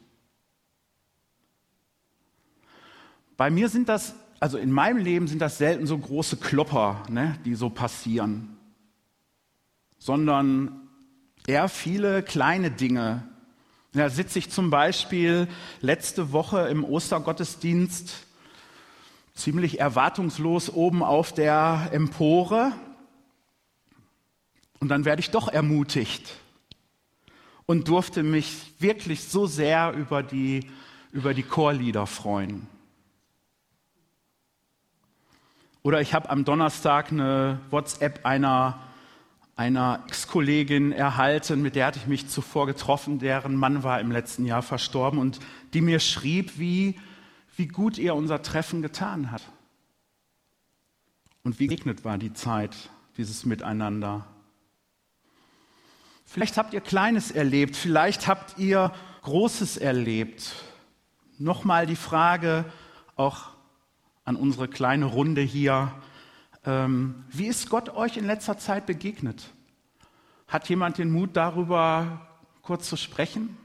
Bei 3.37 3.51
mir 3.51 3.69
sind 3.69 3.89
das, 3.89 4.15
also 4.41 4.59
in 4.59 4.71
meinem 4.71 4.99
Leben 4.99 5.27
sind 5.27 5.41
das 5.41 5.59
selten 5.59 5.87
so 5.87 5.99
große 5.99 6.37
Klopper, 6.37 7.03
ne, 7.09 7.39
die 7.45 7.55
so 7.55 7.71
passieren, 7.71 8.57
sondern 9.99 10.89
eher 11.47 11.69
viele 11.69 12.23
kleine 12.23 12.71
Dinge. 12.71 13.25
Da 13.95 14.09
sitze 14.11 14.39
ich 14.39 14.51
zum 14.51 14.71
Beispiel 14.71 15.49
letzte 15.81 16.33
Woche 16.33 16.69
im 16.69 16.85
Ostergottesdienst 16.85 18.27
ziemlich 19.35 19.81
erwartungslos 19.81 20.71
oben 20.71 21.03
auf 21.03 21.33
der 21.33 21.91
Empore. 21.93 22.73
Und 24.81 24.89
dann 24.89 25.05
werde 25.05 25.21
ich 25.21 25.31
doch 25.31 25.49
ermutigt 25.49 26.39
und 27.67 27.89
durfte 27.89 28.23
mich 28.23 28.75
wirklich 28.81 29.25
so 29.25 29.47
sehr 29.47 29.93
über 29.93 30.23
die, 30.23 30.69
über 31.13 31.35
die 31.35 31.45
Chorlieder 31.45 32.07
freuen. 32.07 32.67
Oder 35.83 36.01
ich 36.01 36.15
habe 36.15 36.31
am 36.31 36.45
Donnerstag 36.45 37.11
eine 37.11 37.61
WhatsApp 37.71 38.25
einer, 38.25 38.81
einer 39.57 40.05
Ex-Kollegin 40.07 40.93
erhalten, 40.93 41.61
mit 41.61 41.75
der 41.75 41.87
hatte 41.87 41.99
ich 41.99 42.07
mich 42.07 42.29
zuvor 42.29 42.67
getroffen, 42.67 43.19
deren 43.19 43.57
Mann 43.57 43.83
war 43.83 44.01
im 44.01 44.13
letzten 44.13 44.45
Jahr 44.47 44.63
verstorben 44.63 45.19
und 45.19 45.41
die 45.75 45.81
mir 45.81 45.99
schrieb, 45.99 46.59
wie 46.59 47.01
wie 47.57 47.69
gut 47.69 47.99
ihr 47.99 48.15
unser 48.15 48.43
Treffen 48.43 48.83
getan 48.83 49.31
hat. 49.31 49.43
Und 51.45 51.59
wie 51.59 51.67
gesegnet 51.67 52.05
war 52.05 52.19
die 52.19 52.33
Zeit, 52.33 52.91
dieses 53.17 53.45
Miteinander. 53.45 54.27
Vielleicht 56.25 56.57
habt 56.57 56.73
ihr 56.73 56.81
Kleines 56.81 57.31
erlebt, 57.31 57.77
vielleicht 57.77 58.27
habt 58.27 58.59
ihr 58.59 58.93
Großes 59.23 59.77
erlebt. 59.77 60.55
Nochmal 61.39 61.87
die 61.87 61.97
Frage 61.97 62.65
auch 63.17 63.51
an 64.25 64.37
unsere 64.37 64.69
kleine 64.69 65.07
Runde 65.07 65.41
hier. 65.41 65.93
Ähm, 66.65 67.25
wie 67.29 67.47
ist 67.47 67.69
Gott 67.69 67.91
euch 67.91 68.17
in 68.17 68.25
letzter 68.25 68.57
Zeit 68.57 68.87
begegnet? 68.87 69.51
Hat 70.47 70.69
jemand 70.69 70.99
den 70.99 71.11
Mut 71.11 71.31
darüber 71.37 72.29
kurz 72.63 72.89
zu 72.89 72.97
sprechen 72.97 73.57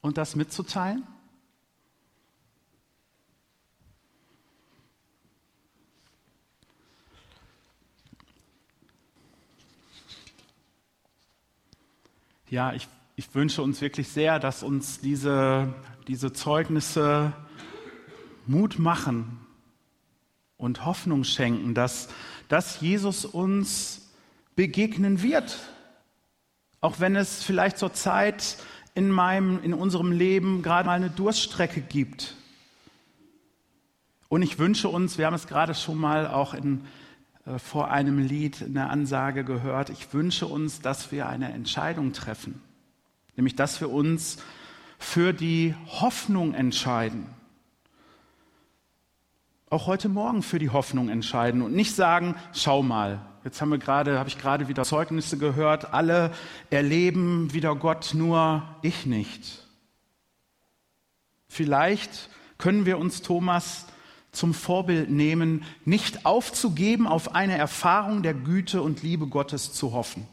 und 0.00 0.18
das 0.18 0.34
mitzuteilen? 0.34 1.06
Ja, 12.50 12.72
ich, 12.72 12.88
ich 13.14 13.32
wünsche 13.32 13.62
uns 13.62 13.80
wirklich 13.80 14.08
sehr, 14.08 14.40
dass 14.40 14.64
uns 14.64 14.98
diese, 14.98 15.72
diese 16.08 16.32
Zeugnisse 16.32 17.32
Mut 18.44 18.80
machen 18.80 19.38
und 20.56 20.84
Hoffnung 20.84 21.22
schenken, 21.22 21.74
dass, 21.74 22.08
dass 22.48 22.80
Jesus 22.80 23.24
uns 23.24 24.10
begegnen 24.56 25.22
wird. 25.22 25.60
Auch 26.80 26.98
wenn 26.98 27.14
es 27.14 27.44
vielleicht 27.44 27.78
zur 27.78 27.92
Zeit 27.92 28.56
in 28.96 29.12
meinem, 29.12 29.62
in 29.62 29.72
unserem 29.72 30.10
Leben 30.10 30.62
gerade 30.62 30.86
mal 30.86 30.94
eine 30.94 31.10
Durststrecke 31.10 31.80
gibt. 31.80 32.34
Und 34.28 34.42
ich 34.42 34.58
wünsche 34.58 34.88
uns, 34.88 35.18
wir 35.18 35.26
haben 35.26 35.34
es 35.34 35.46
gerade 35.46 35.76
schon 35.76 35.98
mal 35.98 36.26
auch 36.26 36.54
in, 36.54 36.84
vor 37.58 37.90
einem 37.90 38.18
Lied 38.18 38.62
eine 38.62 38.90
Ansage 38.90 39.44
gehört, 39.44 39.90
ich 39.90 40.12
wünsche 40.12 40.46
uns, 40.46 40.80
dass 40.80 41.10
wir 41.10 41.28
eine 41.28 41.52
Entscheidung 41.52 42.12
treffen, 42.12 42.60
nämlich 43.36 43.56
dass 43.56 43.80
wir 43.80 43.90
uns 43.90 44.38
für 44.98 45.32
die 45.32 45.74
Hoffnung 45.86 46.54
entscheiden. 46.54 47.26
Auch 49.70 49.86
heute 49.86 50.08
Morgen 50.08 50.42
für 50.42 50.58
die 50.58 50.70
Hoffnung 50.70 51.08
entscheiden 51.08 51.62
und 51.62 51.72
nicht 51.72 51.94
sagen, 51.94 52.34
schau 52.52 52.82
mal, 52.82 53.20
jetzt 53.44 53.60
haben 53.60 53.70
wir 53.70 53.78
gerade, 53.78 54.18
habe 54.18 54.28
ich 54.28 54.36
gerade 54.36 54.68
wieder 54.68 54.84
Zeugnisse 54.84 55.38
gehört, 55.38 55.94
alle 55.94 56.32
erleben 56.70 57.52
wieder 57.54 57.74
Gott, 57.76 58.10
nur 58.14 58.62
ich 58.82 59.06
nicht. 59.06 59.66
Vielleicht 61.48 62.28
können 62.58 62.84
wir 62.84 62.98
uns 62.98 63.22
Thomas 63.22 63.86
zum 64.32 64.54
Vorbild 64.54 65.10
nehmen, 65.10 65.64
nicht 65.84 66.24
aufzugeben, 66.24 67.06
auf 67.06 67.34
eine 67.34 67.56
Erfahrung 67.56 68.22
der 68.22 68.34
Güte 68.34 68.82
und 68.82 69.02
Liebe 69.02 69.26
Gottes 69.26 69.72
zu 69.72 69.92
hoffen. 69.92 70.26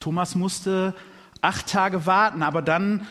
Thomas 0.00 0.34
musste 0.34 0.94
acht 1.40 1.68
Tage 1.68 2.06
warten, 2.06 2.42
aber 2.42 2.62
dann 2.62 3.06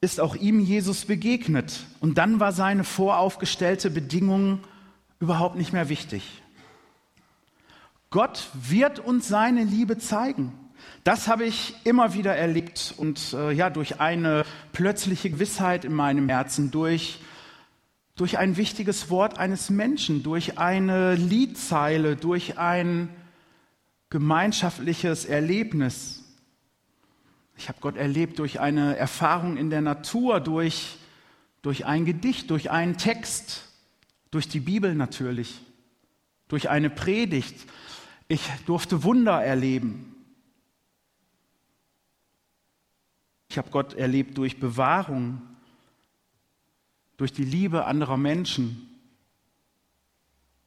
ist 0.00 0.20
auch 0.20 0.36
ihm 0.36 0.60
Jesus 0.60 1.04
begegnet. 1.04 1.86
Und 2.00 2.18
dann 2.18 2.40
war 2.40 2.52
seine 2.52 2.84
voraufgestellte 2.84 3.90
Bedingung 3.90 4.60
überhaupt 5.20 5.56
nicht 5.56 5.72
mehr 5.72 5.88
wichtig. 5.88 6.42
Gott 8.10 8.48
wird 8.54 9.00
uns 9.00 9.28
seine 9.28 9.64
Liebe 9.64 9.98
zeigen. 9.98 10.52
Das 11.08 11.26
habe 11.26 11.46
ich 11.46 11.74
immer 11.84 12.12
wieder 12.12 12.36
erlebt 12.36 12.92
und 12.98 13.32
äh, 13.32 13.50
ja, 13.50 13.70
durch 13.70 13.98
eine 13.98 14.44
plötzliche 14.72 15.30
Gewissheit 15.30 15.86
in 15.86 15.94
meinem 15.94 16.28
Herzen, 16.28 16.70
durch, 16.70 17.20
durch 18.14 18.36
ein 18.36 18.58
wichtiges 18.58 19.08
Wort 19.08 19.38
eines 19.38 19.70
Menschen, 19.70 20.22
durch 20.22 20.58
eine 20.58 21.14
Liedzeile, 21.14 22.14
durch 22.14 22.58
ein 22.58 23.08
gemeinschaftliches 24.10 25.24
Erlebnis. 25.24 26.24
Ich 27.56 27.70
habe 27.70 27.78
Gott 27.80 27.96
erlebt 27.96 28.38
durch 28.38 28.60
eine 28.60 28.94
Erfahrung 28.98 29.56
in 29.56 29.70
der 29.70 29.80
Natur, 29.80 30.40
durch, 30.40 30.98
durch 31.62 31.86
ein 31.86 32.04
Gedicht, 32.04 32.50
durch 32.50 32.70
einen 32.70 32.98
Text, 32.98 33.64
durch 34.30 34.46
die 34.46 34.60
Bibel 34.60 34.94
natürlich, 34.94 35.58
durch 36.48 36.68
eine 36.68 36.90
Predigt. 36.90 37.56
Ich 38.28 38.42
durfte 38.66 39.04
Wunder 39.04 39.42
erleben. 39.42 40.14
Ich 43.48 43.56
habe 43.58 43.70
Gott 43.70 43.94
erlebt 43.94 44.36
durch 44.36 44.60
Bewahrung, 44.60 45.40
durch 47.16 47.32
die 47.32 47.44
Liebe 47.44 47.86
anderer 47.86 48.16
Menschen. 48.16 48.88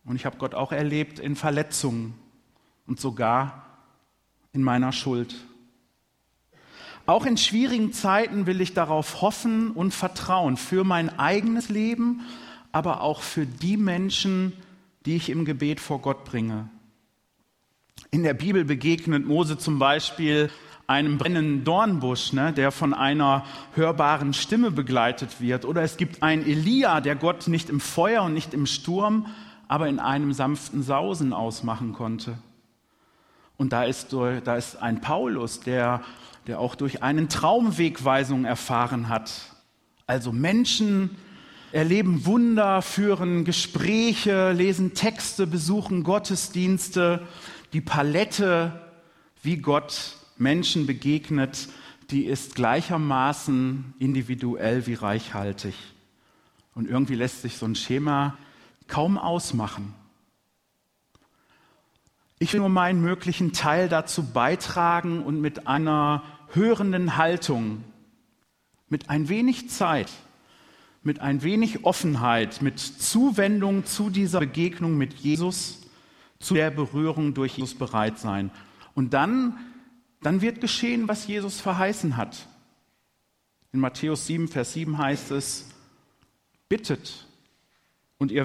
Und 0.03 0.15
ich 0.15 0.25
habe 0.25 0.37
Gott 0.37 0.55
auch 0.55 0.71
erlebt 0.71 1.19
in 1.19 1.35
Verletzungen 1.35 2.15
und 2.87 2.99
sogar 2.99 3.65
in 4.51 4.63
meiner 4.63 4.91
Schuld. 4.91 5.35
Auch 7.05 7.25
in 7.25 7.37
schwierigen 7.37 7.93
Zeiten 7.93 8.45
will 8.45 8.61
ich 8.61 8.73
darauf 8.73 9.21
hoffen 9.21 9.71
und 9.71 9.93
vertrauen 9.93 10.57
für 10.57 10.83
mein 10.83 11.17
eigenes 11.19 11.69
Leben, 11.69 12.21
aber 12.71 13.01
auch 13.01 13.21
für 13.21 13.45
die 13.45 13.77
Menschen, 13.77 14.53
die 15.05 15.15
ich 15.15 15.29
im 15.29 15.45
Gebet 15.45 15.79
vor 15.79 15.99
Gott 15.99 16.25
bringe. 16.25 16.69
In 18.11 18.23
der 18.23 18.33
Bibel 18.33 18.65
begegnet 18.65 19.25
Mose 19.25 19.57
zum 19.57 19.79
Beispiel 19.79 20.49
einem 20.91 21.17
brennenden 21.17 21.63
Dornbusch, 21.63 22.33
ne, 22.33 22.53
der 22.53 22.71
von 22.71 22.93
einer 22.93 23.45
hörbaren 23.73 24.33
Stimme 24.33 24.71
begleitet 24.71 25.41
wird. 25.41 25.65
Oder 25.65 25.81
es 25.81 25.97
gibt 25.97 26.21
einen 26.21 26.45
Elia, 26.45 27.01
der 27.01 27.15
Gott 27.15 27.47
nicht 27.47 27.69
im 27.69 27.79
Feuer 27.79 28.23
und 28.23 28.33
nicht 28.33 28.53
im 28.53 28.65
Sturm, 28.65 29.27
aber 29.67 29.87
in 29.87 29.99
einem 29.99 30.33
sanften 30.33 30.83
Sausen 30.83 31.33
ausmachen 31.33 31.93
konnte. 31.93 32.37
Und 33.57 33.73
da 33.73 33.83
ist, 33.83 34.11
da 34.11 34.55
ist 34.55 34.81
ein 34.81 35.01
Paulus, 35.01 35.61
der, 35.61 36.01
der 36.47 36.59
auch 36.59 36.75
durch 36.75 37.03
einen 37.03 37.29
Traumwegweisung 37.29 38.43
erfahren 38.45 39.07
hat. 39.07 39.31
Also 40.07 40.31
Menschen 40.31 41.15
erleben 41.71 42.25
Wunder, 42.25 42.81
führen 42.81 43.45
Gespräche, 43.45 44.51
lesen 44.51 44.93
Texte, 44.93 45.47
besuchen 45.47 46.03
Gottesdienste. 46.03 47.25
Die 47.71 47.81
Palette, 47.81 48.81
wie 49.41 49.57
Gott 49.57 50.17
Menschen 50.41 50.87
begegnet, 50.87 51.69
die 52.09 52.25
ist 52.25 52.55
gleichermaßen 52.55 53.93
individuell 53.99 54.87
wie 54.87 54.95
reichhaltig. 54.95 55.75
Und 56.75 56.89
irgendwie 56.89 57.15
lässt 57.15 57.41
sich 57.41 57.57
so 57.57 57.65
ein 57.65 57.75
Schema 57.75 58.37
kaum 58.87 59.17
ausmachen. 59.17 59.93
Ich 62.39 62.53
will 62.53 62.59
nur 62.59 62.69
meinen 62.69 63.01
möglichen 63.01 63.53
Teil 63.53 63.87
dazu 63.87 64.23
beitragen 64.23 65.23
und 65.23 65.39
mit 65.39 65.67
einer 65.67 66.23
hörenden 66.53 67.17
Haltung, 67.17 67.83
mit 68.89 69.09
ein 69.09 69.29
wenig 69.29 69.69
Zeit, 69.69 70.11
mit 71.03 71.19
ein 71.19 71.43
wenig 71.43 71.85
Offenheit, 71.85 72.61
mit 72.61 72.79
Zuwendung 72.79 73.85
zu 73.85 74.09
dieser 74.09 74.39
Begegnung 74.39 74.97
mit 74.97 75.13
Jesus, 75.13 75.81
zu 76.39 76.55
der 76.55 76.71
Berührung 76.71 77.35
durch 77.35 77.57
Jesus 77.57 77.75
bereit 77.75 78.17
sein. 78.17 78.49
Und 78.95 79.13
dann 79.13 79.57
dann 80.21 80.41
wird 80.41 80.61
geschehen, 80.61 81.07
was 81.07 81.27
Jesus 81.27 81.59
verheißen 81.59 82.17
hat. 82.17 82.47
In 83.73 83.79
Matthäus 83.79 84.27
7, 84.27 84.47
Vers 84.47 84.73
7 84.73 84.97
heißt 84.97 85.31
es, 85.31 85.67
bittet 86.69 87.27
und 88.17 88.31
ihr 88.31 88.39